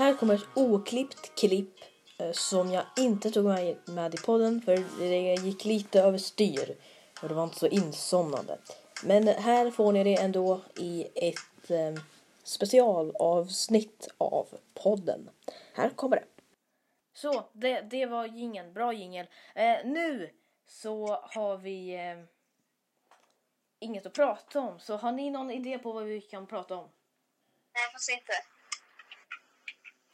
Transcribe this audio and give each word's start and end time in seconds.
Här 0.00 0.14
kommer 0.14 0.34
ett 0.34 0.48
oklippt 0.54 1.40
klipp 1.40 1.74
eh, 2.18 2.32
som 2.32 2.70
jag 2.72 2.84
inte 2.96 3.30
tog 3.30 3.44
med, 3.44 4.14
i 4.14 4.16
podden 4.16 4.62
för 4.62 4.98
det 4.98 5.46
gick 5.46 5.64
lite 5.64 6.00
överstyr 6.00 6.76
och 7.22 7.28
det 7.28 7.34
var 7.34 7.44
inte 7.44 7.58
så 7.58 7.66
insomnande. 7.66 8.58
Men 9.04 9.28
här 9.28 9.70
får 9.70 9.92
ni 9.92 10.04
det 10.04 10.14
ändå 10.14 10.60
i 10.76 11.06
ett 11.14 11.70
eh, 11.70 12.02
specialavsnitt 12.42 14.08
av 14.18 14.48
podden. 14.74 15.30
Här 15.74 15.90
kommer 15.90 16.16
det. 16.16 16.24
Så, 17.14 17.44
det, 17.52 17.80
det 17.80 18.06
var 18.06 18.26
jingeln. 18.26 18.72
Bra 18.72 18.92
jingel. 18.92 19.26
Eh, 19.54 19.76
nu 19.84 20.30
så 20.66 21.06
har 21.22 21.56
vi 21.56 21.94
eh, 21.94 22.24
inget 23.80 24.06
att 24.06 24.14
prata 24.14 24.60
om. 24.60 24.80
Så 24.80 24.96
har 24.96 25.12
ni 25.12 25.30
någon 25.30 25.50
idé 25.50 25.78
på 25.78 25.92
vad 25.92 26.04
vi 26.04 26.20
kan 26.20 26.46
prata 26.46 26.76
om? 26.76 26.88
Nej, 27.74 27.92
fast 27.92 28.10
inte. 28.10 28.59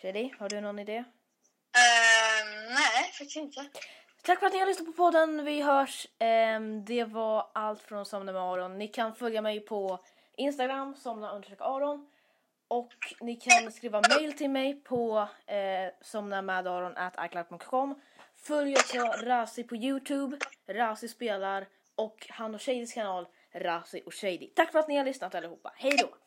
Freddy, 0.00 0.30
har 0.38 0.48
du 0.48 0.60
någon 0.60 0.78
idé? 0.78 0.98
Uh, 0.98 1.04
nej, 2.68 3.12
faktiskt 3.12 3.36
inte. 3.36 3.66
Tack 4.22 4.38
för 4.38 4.46
att 4.46 4.52
ni 4.52 4.58
har 4.58 4.66
lyssnat 4.66 4.86
på 4.86 4.92
podden. 4.92 5.44
Vi 5.44 5.62
hörs. 5.62 6.06
Ehm, 6.18 6.84
det 6.84 7.04
var 7.04 7.50
allt 7.54 7.82
från 7.82 8.06
Somna 8.06 8.32
med 8.32 8.42
Aron. 8.42 8.78
Ni 8.78 8.88
kan 8.88 9.14
följa 9.14 9.42
mig 9.42 9.60
på 9.60 10.04
Instagram, 10.36 10.96
somna 10.96 11.42
Aron. 11.58 12.06
Och 12.68 12.92
ni 13.20 13.36
kan 13.36 13.72
skriva 13.72 14.02
mail 14.08 14.32
till 14.32 14.50
mig 14.50 14.74
på 14.74 15.28
eh, 15.46 15.92
somnamadaron.icloud.com. 16.00 18.00
Följ 18.36 18.72
också 18.72 19.26
Razi 19.26 19.64
på 19.64 19.76
Youtube, 19.76 20.38
Razi 20.68 21.08
spelar 21.08 21.66
och 21.94 22.26
han 22.30 22.54
och 22.54 22.62
Shadys 22.62 22.92
kanal, 22.92 23.26
Razi 23.54 24.02
och 24.06 24.14
Shady. 24.14 24.50
Tack 24.54 24.72
för 24.72 24.78
att 24.78 24.88
ni 24.88 24.96
har 24.96 25.04
lyssnat 25.04 25.34
allihopa. 25.34 25.72
Hej 25.76 25.96
då! 26.00 26.25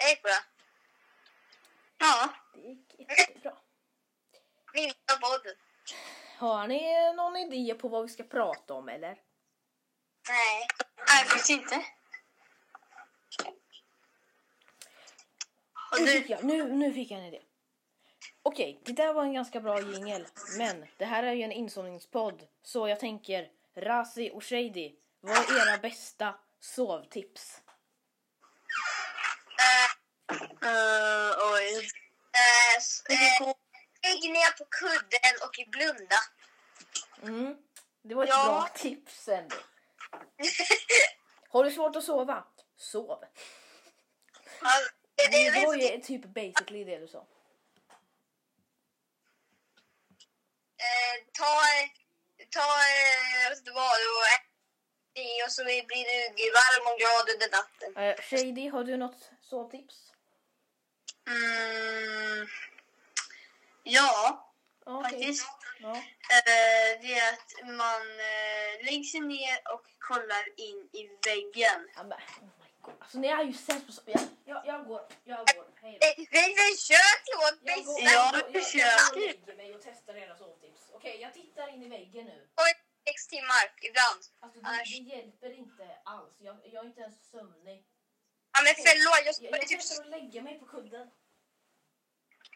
Det 0.00 0.08
gick 0.10 0.22
bra. 0.22 0.32
Ja, 1.98 2.28
Det 2.54 2.60
gick 2.68 2.94
jättebra. 3.18 3.56
minsta 4.74 5.16
podden. 5.20 5.54
Har 6.38 6.66
ni 6.66 7.12
någon 7.14 7.36
idé 7.36 7.74
på 7.74 7.88
vad 7.88 8.02
vi 8.02 8.08
ska 8.08 8.22
prata 8.22 8.74
om 8.74 8.88
eller? 8.88 9.18
Nej. 10.28 10.66
Nej, 11.06 11.56
inte. 11.56 11.84
Nu 16.00 16.06
fick 16.06 16.30
jag, 16.30 16.44
nu, 16.44 16.72
nu 16.72 16.92
fick 16.92 17.10
jag 17.10 17.20
en 17.20 17.26
idé. 17.26 17.42
Okej, 18.42 18.80
det 18.84 18.92
där 18.92 19.12
var 19.12 19.22
en 19.22 19.32
ganska 19.34 19.60
bra 19.60 19.80
jingel. 19.80 20.26
Men 20.58 20.86
det 20.96 21.04
här 21.04 21.22
är 21.22 21.32
ju 21.32 21.42
en 21.42 21.52
insomningspodd. 21.52 22.46
Så 22.62 22.88
jag 22.88 23.00
tänker, 23.00 23.50
Razi 23.76 24.30
och 24.34 24.44
Shady, 24.44 24.94
vad 25.20 25.36
är 25.36 25.68
era 25.68 25.78
bästa 25.78 26.34
sovtips? 26.60 27.62
Uh, 30.62 31.52
oj. 31.52 31.76
Uh, 31.76 32.76
s- 32.78 33.02
eh, 33.08 33.46
Lägg 34.02 34.30
ner 34.32 34.50
på 34.58 34.64
kudden 34.64 35.34
och 35.42 35.58
blunda. 35.70 36.16
Mm, 37.22 37.56
det 38.02 38.14
var 38.14 38.22
ett 38.24 38.28
Ja. 38.30 38.44
bra 38.44 38.68
tips 38.74 39.28
ändå. 39.28 39.56
Har 41.48 41.64
du 41.64 41.70
svårt 41.70 41.96
att 41.96 42.04
sova? 42.04 42.44
Sov. 42.76 43.24
Det, 45.14 45.26
det, 45.30 45.50
Det 45.50 45.66
var 45.66 45.76
det, 45.76 45.82
ju 45.82 46.00
typ 46.00 46.24
basically 46.24 46.84
det 46.84 46.98
du 46.98 47.08
sa. 47.08 47.26
eh, 50.78 51.24
ta, 51.32 51.60
ta 52.50 52.60
eh, 52.60 53.74
vad, 53.74 53.90
och 53.90 54.26
ät 54.34 54.49
det 55.12 55.44
och 55.46 55.52
så 55.52 55.64
blir 55.64 56.04
du 56.36 56.50
varm 56.60 56.92
och 56.92 56.98
glad 56.98 57.24
under 57.34 57.50
natten. 57.58 57.96
Eh, 57.96 58.16
Shady, 58.22 58.68
har 58.68 58.84
du 58.84 58.96
något 58.96 59.30
sovtips? 59.40 60.12
Mm, 61.26 62.46
ja, 63.82 64.46
Okej. 64.84 65.10
faktiskt. 65.10 65.46
Ja. 65.80 65.90
Eh, 65.96 67.00
det 67.02 67.14
är 67.18 67.32
att 67.32 67.66
man 67.66 68.02
eh, 68.20 68.84
lägger 68.84 69.02
sig 69.02 69.20
ner 69.20 69.72
och 69.74 69.84
kollar 69.98 70.44
in 70.56 70.88
i 70.92 71.10
väggen. 71.26 71.88
Ja, 71.96 72.02
men, 72.02 72.12
oh 72.12 72.44
my 72.60 72.70
God. 72.82 72.94
Alltså 73.00 73.18
ni 73.18 73.28
är 73.28 73.44
ju 73.44 73.52
sämst 73.52 73.86
på 73.86 73.92
så... 73.92 74.00
Jag, 74.06 74.20
jag, 74.44 74.66
jag 74.66 74.86
går, 74.86 75.00
jag 75.24 75.38
går. 75.38 75.66
Hej 75.82 75.98
då. 76.00 76.06
Vi 76.16 76.26
försöker 76.26 77.32
Jag 77.32 77.40
går, 77.40 77.64
bästa. 77.64 78.02
jag, 78.02 78.12
Ja, 78.12 78.30
jag, 78.32 78.42
jag, 78.42 78.54
jag 78.54 78.64
försöker. 78.64 79.20
lägger 79.20 79.56
mig 79.56 79.74
och 79.74 79.80
testar 79.84 80.14
era 80.14 80.36
sovtips. 80.36 80.80
Okej, 80.92 81.20
jag 81.20 81.34
tittar 81.34 81.68
in 81.74 81.82
i 81.82 81.88
väggen 81.88 82.24
nu. 82.26 82.46
Timmar 83.30 83.64
ibland. 83.88 84.20
Alltså, 84.40 84.60
det, 84.60 84.66
Annars- 84.68 84.90
det 84.98 85.02
hjälper 85.14 85.50
inte 85.52 85.98
alls. 86.04 86.34
Jag, 86.38 86.56
jag 86.64 86.84
är 86.84 86.88
inte 86.88 87.00
ens 87.00 87.30
sömnig. 87.30 87.84
Ja, 88.52 88.58
men 88.64 88.74
förlåt, 88.86 89.20
jag 89.40 89.50
Jag, 89.52 89.62
jag 89.62 89.68
typ... 89.68 90.00
att 90.00 90.06
lägga 90.06 90.42
mig 90.42 90.58
på 90.58 90.66
kudden. 90.66 91.10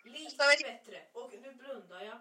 Lite 0.04 0.30
Står 0.30 0.58
vi- 0.58 0.64
bättre. 0.72 1.02
Och 1.12 1.32
nu 1.42 1.52
blundar 1.54 2.00
jag. 2.04 2.20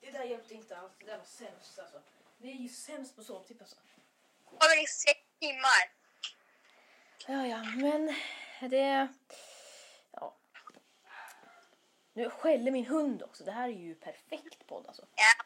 Det 0.00 0.10
där 0.10 0.24
hjälpte 0.24 0.54
inte 0.54 0.76
alls. 0.78 0.92
Det 0.98 1.06
där 1.06 1.18
var 1.18 1.24
sämst 1.24 1.78
alltså. 1.78 2.02
Vi 2.38 2.50
är 2.50 2.54
ju 2.54 2.68
sämst 2.68 3.16
på 3.16 3.24
sovtips 3.24 3.60
alltså. 3.60 3.76
Har 4.44 4.76
vi 4.80 4.86
sex 4.86 5.20
timmar? 5.40 5.82
Ja, 7.26 7.46
ja, 7.46 7.62
men 7.64 8.14
det... 8.70 9.08
Ja. 10.10 10.36
Nu 12.12 12.30
skäller 12.30 12.70
min 12.70 12.86
hund 12.86 13.22
också. 13.22 13.44
Det 13.44 13.52
här 13.52 13.68
är 13.68 13.72
ju 13.72 13.94
perfekt 13.94 14.66
podd 14.66 14.86
alltså. 14.86 15.06
Ja. 15.16 15.44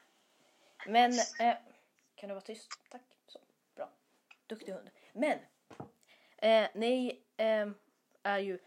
Men, 0.88 1.12
eh, 1.12 1.56
kan 2.14 2.28
du 2.28 2.34
vara 2.34 2.44
tyst? 2.44 2.70
Tack. 2.90 3.02
Så, 3.26 3.38
bra. 3.74 3.90
Duktig 4.46 4.72
hund. 4.72 4.90
Men, 5.12 5.38
eh, 6.36 6.68
ni 6.74 7.22
eh, 7.36 7.68
är 8.22 8.38
ju... 8.38 8.58